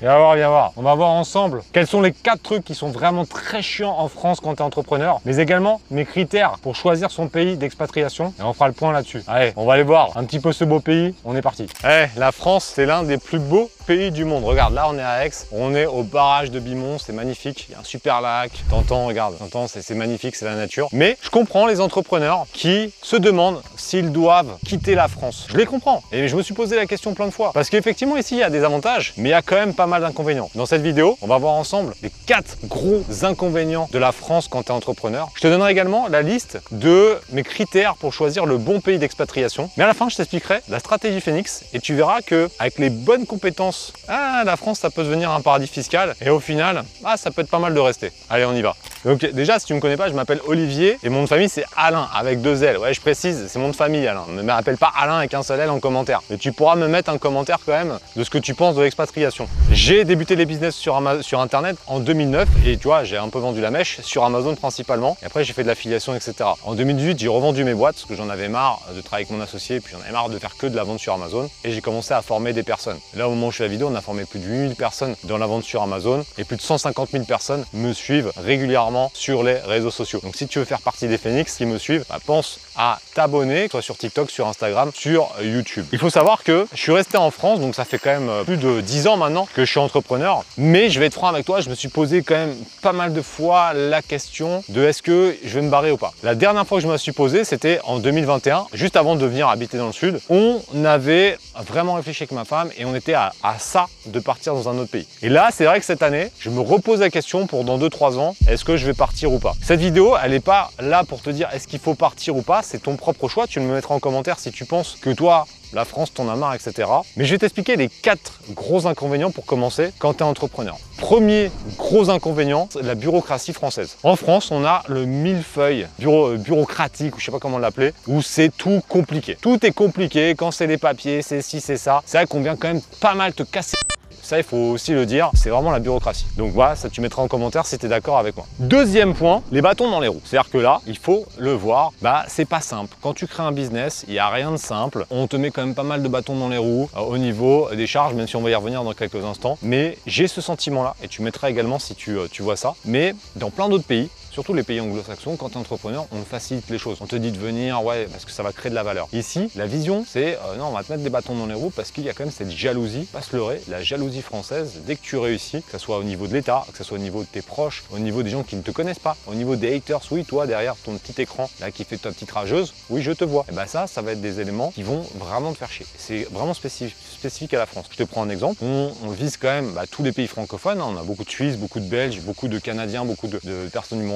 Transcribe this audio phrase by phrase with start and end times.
[0.00, 0.72] Viens voir, viens voir.
[0.76, 4.08] On va voir ensemble quels sont les quatre trucs qui sont vraiment très chiants en
[4.08, 8.34] France quand tu es entrepreneur, mais également mes critères pour choisir son pays d'expatriation.
[8.40, 9.22] Et on fera le point là-dessus.
[9.28, 11.14] Allez, on va aller voir un petit peu ce beau pays.
[11.24, 11.68] On est parti.
[11.84, 14.44] Eh, la France, c'est l'un des plus beaux pays du monde.
[14.44, 15.30] Regarde, là, on est à Aix.
[15.52, 16.98] On est au barrage de Bimont.
[16.98, 17.66] C'est magnifique.
[17.68, 18.50] Il y a un super lac.
[18.70, 19.36] T'entends, regarde.
[19.38, 20.88] T'entends, c'est magnifique, c'est la nature.
[20.92, 25.46] Mais je comprends les entrepreneurs qui se demandent s'ils doivent quitter la France.
[25.50, 26.02] Je les comprends.
[26.12, 27.52] Et je me suis posé la question plein de fois.
[27.52, 29.86] Parce qu'effectivement, ici, il y a des avantages, mais il y a quand même pas
[29.86, 30.50] mal d'inconvénients.
[30.54, 34.64] Dans cette vidéo, on va voir ensemble les quatre gros inconvénients de la France quand
[34.64, 35.28] tu es entrepreneur.
[35.34, 39.70] Je te donnerai également la liste de mes critères pour choisir le bon pays d'expatriation.
[39.76, 42.90] Mais à la fin, je t'expliquerai la stratégie Phoenix et tu verras que avec les
[42.90, 43.73] bonnes compétences,
[44.08, 47.42] ah, la France, ça peut devenir un paradis fiscal et au final, ah, ça peut
[47.42, 48.12] être pas mal de rester.
[48.28, 48.76] Allez, on y va.
[49.04, 51.50] Donc déjà, si tu me connais pas, je m'appelle Olivier et mon nom de famille
[51.50, 52.78] c'est Alain avec deux L.
[52.78, 54.24] Ouais, je précise, c'est mon nom de famille Alain.
[54.30, 56.22] Ne m'appelle pas Alain avec un seul L en commentaire.
[56.30, 58.82] Mais tu pourras me mettre un commentaire quand même de ce que tu penses de
[58.82, 59.46] l'expatriation.
[59.70, 63.40] J'ai débuté les business sur, sur internet en 2009 et tu vois, j'ai un peu
[63.40, 65.18] vendu la mèche sur Amazon principalement.
[65.22, 66.34] Et après, j'ai fait de l'affiliation, etc.
[66.64, 69.42] En 2018, j'ai revendu mes boîtes parce que j'en avais marre de travailler avec mon
[69.44, 71.50] associé, puis j'en avais marre de faire que de la vente sur Amazon.
[71.64, 72.98] Et j'ai commencé à former des personnes.
[73.14, 75.14] là, au moment où je fais la vidéo, on a formé plus de 8000 personnes
[75.24, 79.42] dans la vente sur Amazon et plus de 150 000 personnes me suivent régulièrement sur
[79.42, 80.20] les réseaux sociaux.
[80.22, 83.68] Donc si tu veux faire partie des phénix qui me suivent, bah, pense à t'abonner,
[83.68, 85.86] soit sur TikTok, sur Instagram, sur YouTube.
[85.92, 88.44] Il faut savoir que je suis resté en France, donc ça fait quand même euh,
[88.44, 90.44] plus de 10 ans maintenant que je suis entrepreneur.
[90.56, 93.12] Mais je vais être franc avec toi, je me suis posé quand même pas mal
[93.12, 96.12] de fois la question de est-ce que je vais me barrer ou pas.
[96.22, 99.48] La dernière fois que je me suis posé, c'était en 2021, juste avant de venir
[99.48, 100.20] habiter dans le sud.
[100.28, 104.54] On avait vraiment réfléchi avec ma femme et on était à, à ça de partir
[104.54, 105.06] dans un autre pays.
[105.22, 108.18] Et là, c'est vrai que cette année, je me repose la question pour dans 2-3
[108.18, 111.22] ans, est-ce que je vais partir ou pas Cette vidéo, elle n'est pas là pour
[111.22, 113.46] te dire est-ce qu'il faut partir ou pas, c'est ton propre choix.
[113.46, 116.54] Tu me mettras en commentaire si tu penses que toi, la France t'en a marre,
[116.54, 116.88] etc.
[117.16, 120.76] Mais je vais t'expliquer les quatre gros inconvénients pour commencer quand tu es entrepreneur.
[120.98, 123.96] Premier gros inconvénient, la bureaucratie française.
[124.02, 128.22] En France, on a le millefeuille euh, bureaucratique, ou je sais pas comment l'appeler, où
[128.22, 129.36] c'est tout compliqué.
[129.40, 132.02] Tout est compliqué, quand c'est les papiers, c'est ci, c'est ça.
[132.06, 133.76] C'est vrai qu'on vient quand même pas mal te casser
[134.24, 136.26] ça, il faut aussi le dire, c'est vraiment la bureaucratie.
[136.36, 138.46] Donc voilà, ça tu mettras en commentaire si tu es d'accord avec moi.
[138.58, 140.22] Deuxième point, les bâtons dans les roues.
[140.24, 142.96] C'est-à-dire que là, il faut le voir, bah c'est pas simple.
[143.02, 145.06] Quand tu crées un business, il n'y a rien de simple.
[145.10, 147.68] On te met quand même pas mal de bâtons dans les roues euh, au niveau
[147.74, 149.58] des charges, même si on va y revenir dans quelques instants.
[149.62, 152.74] Mais j'ai ce sentiment-là, et tu mettras également si tu, euh, tu vois ça.
[152.84, 156.68] Mais dans plein d'autres pays, Surtout les pays anglo-saxons, quand tu es entrepreneur, on facilite
[156.68, 156.98] les choses.
[157.00, 159.06] On te dit de venir, ouais, parce que ça va créer de la valeur.
[159.12, 161.70] Ici, la vision, c'est euh, non, on va te mettre des bâtons dans les roues
[161.70, 164.96] parce qu'il y a quand même cette jalousie, pas se leurrer, la jalousie française, dès
[164.96, 167.20] que tu réussis, que ce soit au niveau de l'État, que ce soit au niveau
[167.20, 169.72] de tes proches, au niveau des gens qui ne te connaissent pas, au niveau des
[169.72, 173.12] haters, oui, toi, derrière ton petit écran, là, qui fait ta petite rageuse, oui, je
[173.12, 173.46] te vois.
[173.48, 175.86] Et ben ça, ça va être des éléments qui vont vraiment te faire chier.
[175.96, 177.86] C'est vraiment spécifique, à la France.
[177.88, 178.64] Je te prends un exemple.
[178.64, 180.80] On, vise quand même bah, tous les pays francophones.
[180.80, 180.86] Hein.
[180.88, 183.38] On a beaucoup de Suisses, beaucoup de Belges, beaucoup de Canadiens, beaucoup de,
[183.72, 184.06] personnes du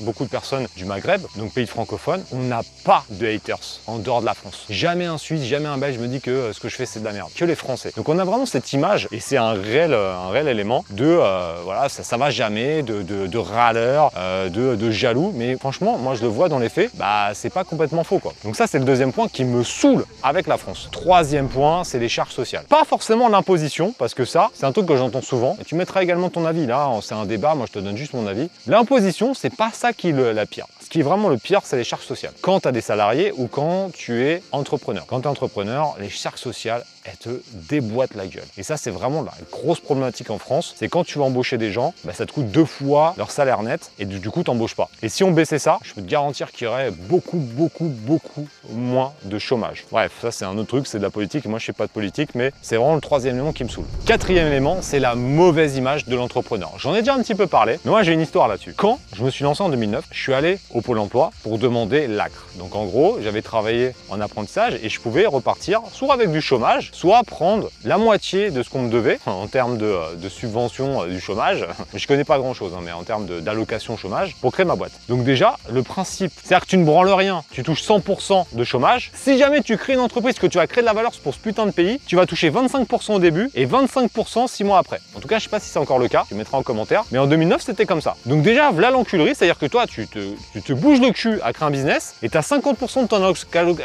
[0.00, 4.20] Beaucoup de personnes du Maghreb, donc pays francophone, on n'a pas de haters en dehors
[4.20, 4.66] de la France.
[4.70, 7.00] Jamais un Suisse, jamais un Belge me dit que euh, ce que je fais c'est
[7.00, 7.30] de la merde.
[7.34, 7.92] Que les Français.
[7.96, 11.04] Donc on a vraiment cette image et c'est un réel, euh, un réel élément de
[11.06, 15.32] euh, voilà, ça, ça va jamais, de, de, de râleur, de, de, jaloux.
[15.34, 18.32] Mais franchement, moi je le vois dans les faits, bah c'est pas complètement faux quoi.
[18.44, 20.88] Donc ça c'est le deuxième point qui me saoule avec la France.
[20.92, 22.64] Troisième point, c'est les charges sociales.
[22.68, 25.56] Pas forcément l'imposition, parce que ça, c'est un truc que j'entends souvent.
[25.60, 28.14] Et tu mettras également ton avis là, c'est un débat, moi je te donne juste
[28.14, 28.48] mon avis.
[28.66, 30.66] L'imposition, c'est pas ça qui est la pire.
[30.80, 32.32] Ce qui est vraiment le pire, c'est les charges sociales.
[32.40, 35.04] Quand tu as des salariés ou quand tu es entrepreneur.
[35.06, 38.44] Quand tu es entrepreneur, les charges sociales, elles te déboîtent la gueule.
[38.58, 40.74] Et ça, c'est vraiment la grosse problématique en France.
[40.76, 43.62] C'est quand tu vas embaucher des gens, bah, ça te coûte deux fois leur salaire
[43.62, 44.88] net et du coup, tu n'embauches pas.
[45.02, 48.48] Et si on baissait ça, je peux te garantir qu'il y aurait beaucoup, beaucoup, beaucoup
[48.70, 49.84] moins de chômage.
[49.90, 51.44] Bref, ça, c'est un autre truc, c'est de la politique.
[51.46, 53.86] Moi, je sais pas de politique, mais c'est vraiment le troisième élément qui me saoule.
[54.04, 56.72] Quatrième élément, c'est la mauvaise image de l'entrepreneur.
[56.78, 58.74] J'en ai déjà un petit peu parlé, mais moi, j'ai une histoire là-dessus.
[58.76, 62.06] Quand je me suis lancé en 2009, je suis allé au Pôle emploi pour demander
[62.06, 62.46] l'ACRE.
[62.58, 66.90] Donc en gros, j'avais travaillé en apprentissage et je pouvais repartir soit avec du chômage,
[66.96, 71.08] soit prendre la moitié de ce qu'on me devait en termes de, de subvention euh,
[71.08, 71.66] du chômage.
[71.94, 74.92] Je connais pas grand chose, hein, mais en termes d'allocation chômage pour créer ma boîte.
[75.08, 79.10] Donc déjà, le principe, c'est-à-dire que tu ne branles rien, tu touches 100% de chômage.
[79.14, 81.38] Si jamais tu crées une entreprise, que tu vas créer de la valeur pour ce
[81.38, 85.00] putain de pays, tu vas toucher 25% au début et 25% 6 mois après.
[85.14, 87.04] En tout cas, je sais pas si c'est encore le cas, tu mettras en commentaire.
[87.12, 88.16] Mais en 2009, c'était comme ça.
[88.24, 91.70] Donc déjà, voilà l'enculerie, c'est-à-dire que toi, tu te, bouges le cul à créer un
[91.70, 93.22] business et tu as 50% de ton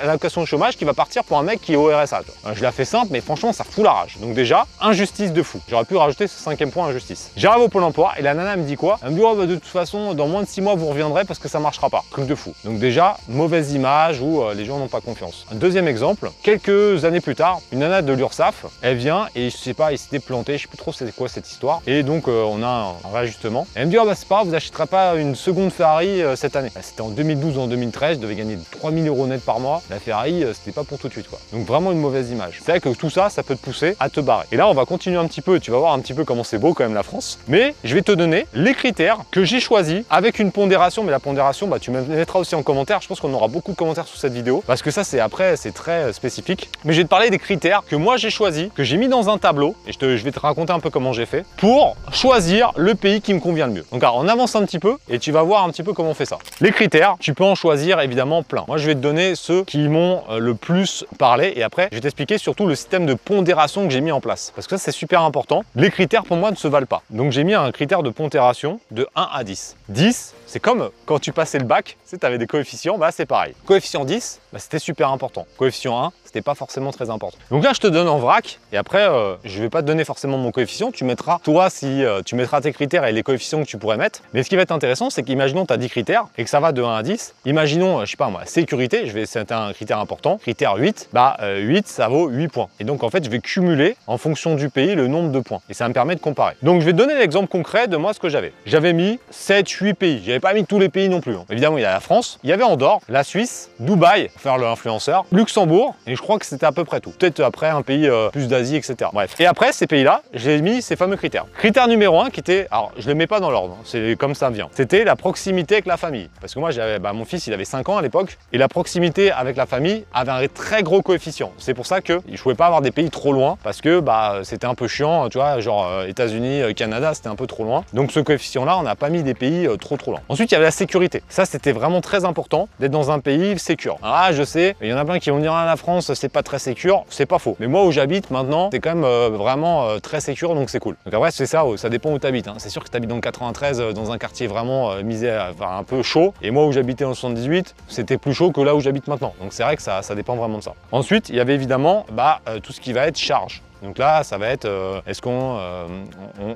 [0.02, 2.22] allocation chômage qui va partir pour un mec qui est au RSA.
[2.54, 4.18] Je la fais simple, mais franchement, ça fout la rage.
[4.20, 5.60] Donc déjà, injustice de fou.
[5.68, 7.32] J'aurais pu rajouter ce cinquième point, injustice.
[7.36, 9.00] J'arrive au Pôle emploi et la nana me dit quoi?
[9.04, 11.40] Elle me oh, bah, de toute façon, dans moins de six mois, vous reviendrez parce
[11.40, 12.04] que ça marchera pas.
[12.12, 12.54] Truc de fou.
[12.64, 15.46] Donc déjà, mauvaise image où euh, les gens n'ont pas confiance.
[15.52, 19.58] Un deuxième exemple, quelques années plus tard, une nana de l'URSAF, elle vient et je
[19.58, 21.82] sais pas, il s'était planté, je sais plus trop c'est quoi cette histoire.
[21.88, 23.68] Et donc, euh, on a un, réajustement.
[23.76, 26.56] elle me dit, oh, bah, c'est pas vous achèterez pas une seconde Ferrari euh, cette
[26.56, 26.72] année.
[26.74, 29.82] Bah, c'était en 2012 ou en 2013, je devais gagner 3000 euros net par mois.
[29.90, 31.40] La Ferrari, c'était pas pour tout de suite, quoi.
[31.54, 32.60] Donc vraiment une mauvaise image.
[32.64, 34.46] C'est vrai que tout ça, ça peut te pousser à te barrer.
[34.52, 36.44] Et là, on va continuer un petit peu, tu vas voir un petit peu comment
[36.44, 37.40] c'est beau quand même la France.
[37.48, 41.04] Mais je vais te donner les critères que j'ai choisis avec une pondération.
[41.04, 43.02] Mais la pondération, bah, tu me mettras aussi en commentaire.
[43.02, 45.58] Je pense qu'on aura beaucoup de commentaires sur cette vidéo parce que ça, c'est après,
[45.58, 46.70] c'est très euh, spécifique.
[46.86, 49.30] Mais je vais te parler des critères que moi j'ai choisis, que j'ai mis dans
[49.30, 52.72] un tableau et je, je vais te raconter un peu comment j'ai fait pour choisir
[52.76, 53.86] le pays qui me convient le mieux.
[53.92, 56.12] Donc alors, on avance un petit peu et tu vas voir un petit peu comment
[56.12, 56.38] on fait ça.
[56.60, 58.66] Les critères, tu peux en choisir évidemment plein.
[58.68, 61.98] Moi, je vais te donner ceux qui m'ont euh, le plus parlé et après, je
[61.98, 64.52] vais t'expliquer surtout le système de pondération que j'ai mis en place.
[64.56, 65.64] Parce que ça, c'est super important.
[65.76, 67.04] Les critères, pour moi, ne se valent pas.
[67.12, 69.76] Donc, j'ai mis un critère de pondération de 1 à 10.
[69.90, 73.54] 10, c'est comme quand tu passais le bac, tu avais des coefficients, bah c'est pareil.
[73.66, 75.48] Coefficient 10, bah, c'était super important.
[75.58, 77.38] Coefficient 1, c'était pas forcément très important.
[77.52, 80.04] Donc là, je te donne en vrac, et après, euh, je vais pas te donner
[80.04, 83.62] forcément mon coefficient, tu mettras, toi, si euh, tu mettras tes critères et les coefficients
[83.62, 84.24] que tu pourrais mettre.
[84.34, 86.60] Mais ce qui va être intéressant, c'est qu'imaginons tu as 10 critères et que ça
[86.60, 87.34] va de 1 à 10.
[87.46, 91.10] Imaginons, euh, je sais pas moi, sécurité, je vais, c'est un critère important, critère 8,
[91.14, 92.68] bah 8, ça vaut 8 points.
[92.82, 95.62] Et donc en fait, je vais cumuler en fonction du pays le nombre de points.
[95.70, 96.56] Et ça me permet de comparer.
[96.62, 98.52] Donc je vais donner l'exemple concret de moi ce que j'avais.
[98.66, 100.22] J'avais mis 7, 8 pays.
[100.42, 101.36] Pas mis tous les pays non plus.
[101.36, 101.46] Hein.
[101.50, 104.58] Évidemment, il y a la France, il y avait Andorre, la Suisse, Dubaï, pour faire
[104.58, 107.12] l'influenceur, Luxembourg, et je crois que c'était à peu près tout.
[107.12, 109.12] Peut-être après un pays euh, plus d'Asie, etc.
[109.14, 109.40] Bref.
[109.40, 111.46] Et après, ces pays-là, j'ai mis ces fameux critères.
[111.58, 113.84] Critère numéro 1 qui était, alors je ne les mets pas dans l'ordre, hein.
[113.86, 114.70] c'est comme ça vient.
[114.74, 116.30] C'était la proximité avec la famille.
[116.42, 118.68] Parce que moi, j'avais, bah, mon fils, il avait 5 ans à l'époque, et la
[118.68, 121.52] proximité avec la famille avait un très gros coefficient.
[121.60, 124.40] C'est pour ça que je pouvais pas avoir des pays trop loin, parce que bah,
[124.44, 127.64] c'était un peu chiant, tu vois, genre euh, États-Unis, euh, Canada, c'était un peu trop
[127.64, 127.84] loin.
[127.94, 130.22] Donc ce coefficient-là, on n'a pas mis des pays trop trop loin.
[130.32, 131.24] Ensuite, il y avait la sécurité.
[131.28, 133.98] Ça, c'était vraiment très important d'être dans un pays sécure.
[134.02, 136.30] Ah, je sais, il y en a plein qui vont dire ah, la France, c'est
[136.30, 137.04] pas très sécure.
[137.10, 137.58] C'est pas faux.
[137.60, 140.80] Mais moi, où j'habite maintenant, c'est quand même euh, vraiment euh, très sécure, donc c'est
[140.80, 140.96] cool.
[141.04, 142.48] Donc après, c'est ça, ça dépend où tu habites.
[142.48, 142.54] Hein.
[142.60, 145.80] C'est sûr que tu habites dans le 93, euh, dans un quartier vraiment misé, enfin,
[145.80, 146.34] un peu chaud.
[146.42, 149.34] Et moi, où j'habitais en 78, c'était plus chaud que là où j'habite maintenant.
[149.42, 150.76] Donc c'est vrai que ça, ça dépend vraiment de ça.
[150.94, 153.62] Ensuite, il y avait évidemment bah, tout ce qui va être charge.
[153.82, 155.88] Donc là, ça va être, euh, est-ce qu'on, euh,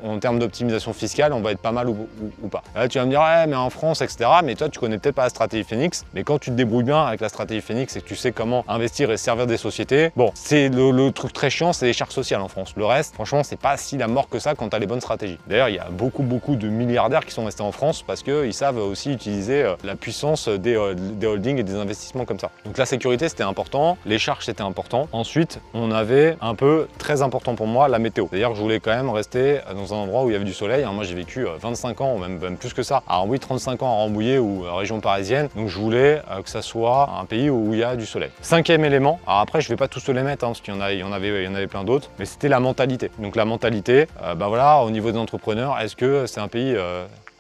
[0.03, 2.07] en termes d'optimisation fiscale, on va être pas mal ou,
[2.51, 4.29] pas Là, tu vas me dire, mais en France, etc.
[4.43, 7.03] Mais toi, tu connais peut-être pas la stratégie Phoenix, mais quand tu te débrouilles bien
[7.03, 10.31] avec la stratégie Phoenix et que tu sais comment investir et servir des sociétés, bon,
[10.35, 12.73] c'est le, truc très chiant, c'est les charges sociales en France.
[12.77, 15.01] Le reste, franchement, c'est pas si la mort que ça quand tu as les bonnes
[15.01, 15.39] stratégies.
[15.47, 18.53] D'ailleurs, il y a beaucoup, beaucoup de milliardaires qui sont restés en France parce qu'ils
[18.53, 22.51] savent aussi utiliser euh, la puissance des, des holdings et des investissements comme ça.
[22.65, 25.07] Donc la sécurité, c'était important, les charges, c'était important.
[25.11, 28.27] Ensuite, on avait un peu très important pour moi, la météo.
[28.29, 30.83] C'est-à-dire je voulais quand même rester dans un endroit où il y avait du soleil.
[30.83, 33.83] Hein, moi, j'ai vécu 25 euh, ans, même, même, plus que ça, à Rambouillet, 35
[33.83, 35.49] ans à Rambouillet ou euh, région parisienne.
[35.55, 38.29] Donc, je voulais euh, que ça soit un pays où il y a du soleil.
[38.41, 40.79] Cinquième élément, alors après, je vais pas tous les mettre, hein, parce qu'il y, en
[40.79, 43.11] y, avait, il y en avait plein d'autres, mais c'était la mentalité.
[43.19, 44.07] Donc, la mentalité,
[44.37, 46.75] bah voilà, au niveau des entrepreneurs, est-ce que c'est un pays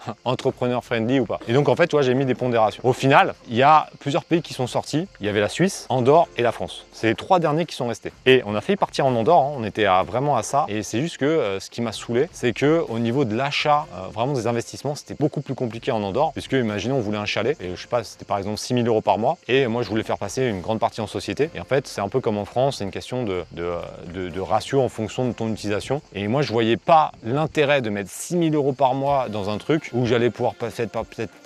[0.25, 1.39] entrepreneur friendly ou pas.
[1.47, 2.81] Et donc en fait, tu j'ai mis des pondérations.
[2.85, 5.07] Au final, il y a plusieurs pays qui sont sortis.
[5.19, 6.85] Il y avait la Suisse, Andorre et la France.
[6.91, 8.11] C'est les trois derniers qui sont restés.
[8.25, 9.55] Et on a failli partir en Andorre, hein.
[9.57, 10.65] on était vraiment à ça.
[10.67, 13.85] Et c'est juste que euh, ce qui m'a saoulé, c'est que au niveau de l'achat,
[13.93, 16.31] euh, vraiment des investissements, c'était beaucoup plus compliqué en Andorre.
[16.33, 19.01] Puisque imaginons, on voulait un chalet, et je sais pas, c'était par exemple 6000 euros
[19.01, 19.37] par mois.
[19.47, 21.49] Et moi, je voulais faire passer une grande partie en société.
[21.55, 24.89] Et en fait, c'est un peu comme en France, c'est une question de, ratio en
[24.89, 26.01] fonction de ton utilisation.
[26.13, 29.91] Et moi, je voyais pas l'intérêt de mettre 6000 euros par mois dans un truc
[29.95, 30.99] où j'allais pouvoir peut-être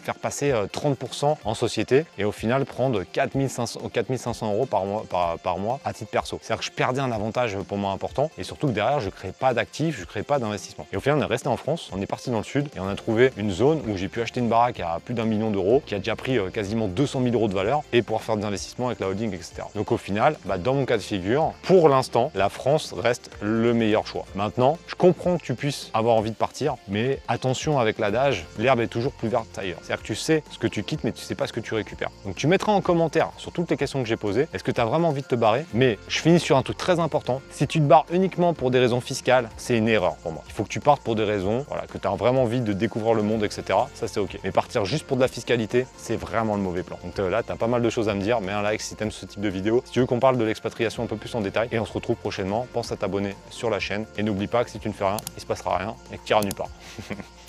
[0.03, 5.79] faire passer 30% euh, en société et au final prendre 4500, 4500 euros par mois,
[5.85, 6.39] à titre perso.
[6.41, 9.11] C'est-à-dire que je perdais un avantage pour moi important et surtout que derrière je ne
[9.11, 10.87] crée pas d'actifs, je ne crée pas d'investissement.
[10.91, 12.79] Et au final on est resté en France, on est parti dans le sud et
[12.79, 15.51] on a trouvé une zone où j'ai pu acheter une baraque à plus d'un million
[15.51, 18.37] d'euros qui a déjà pris euh, quasiment 200 000 euros de valeur et pouvoir faire
[18.37, 19.63] des investissements avec la holding, etc.
[19.75, 23.73] Donc au final, bah, dans mon cas de figure, pour l'instant, la France reste le
[23.73, 24.25] meilleur choix.
[24.35, 28.81] Maintenant, je comprends que tu puisses avoir envie de partir, mais attention avec l'adage, l'herbe
[28.81, 29.79] est toujours plus verte ailleurs.
[29.81, 31.73] C'est-à-dire que tu sais ce que tu quittes, mais tu sais pas ce que tu
[31.73, 32.09] récupères.
[32.25, 34.81] Donc tu mettras en commentaire sur toutes les questions que j'ai posées, est-ce que tu
[34.81, 35.65] as vraiment envie de te barrer?
[35.73, 37.41] Mais je finis sur un truc très important.
[37.51, 40.43] Si tu te barres uniquement pour des raisons fiscales, c'est une erreur pour moi.
[40.47, 42.73] Il faut que tu partes pour des raisons, voilà, que tu as vraiment envie de
[42.73, 43.63] découvrir le monde, etc.
[43.93, 44.39] Ça c'est ok.
[44.43, 46.99] Mais partir juste pour de la fiscalité, c'est vraiment le mauvais plan.
[47.03, 48.81] Donc euh, là, tu as pas mal de choses à me dire, mets un like
[48.81, 49.81] si tu aimes ce type de vidéo.
[49.85, 51.93] Si tu veux qu'on parle de l'expatriation un peu plus en détail, et on se
[51.93, 54.93] retrouve prochainement, pense à t'abonner sur la chaîne et n'oublie pas que si tu ne
[54.93, 56.69] fais rien, il se passera rien et que tu iras nulle part.